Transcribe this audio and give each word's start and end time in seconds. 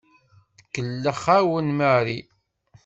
Tkellex-awen 0.57 1.67
Mary. 1.77 2.19